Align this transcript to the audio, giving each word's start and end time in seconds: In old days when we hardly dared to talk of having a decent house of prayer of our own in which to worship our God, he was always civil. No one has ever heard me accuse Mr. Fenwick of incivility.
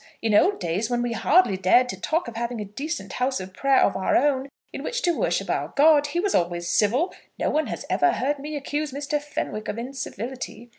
In 0.19 0.33
old 0.33 0.59
days 0.59 0.89
when 0.89 1.03
we 1.03 1.11
hardly 1.13 1.57
dared 1.57 1.87
to 1.89 2.01
talk 2.01 2.27
of 2.27 2.35
having 2.35 2.59
a 2.59 2.65
decent 2.65 3.13
house 3.13 3.39
of 3.39 3.53
prayer 3.53 3.81
of 3.83 3.95
our 3.95 4.15
own 4.15 4.49
in 4.73 4.81
which 4.81 5.03
to 5.03 5.11
worship 5.15 5.47
our 5.47 5.73
God, 5.75 6.07
he 6.07 6.19
was 6.19 6.33
always 6.33 6.67
civil. 6.67 7.13
No 7.37 7.51
one 7.51 7.67
has 7.67 7.85
ever 7.87 8.13
heard 8.13 8.39
me 8.39 8.55
accuse 8.55 8.91
Mr. 8.91 9.21
Fenwick 9.21 9.67
of 9.67 9.77
incivility. 9.77 10.69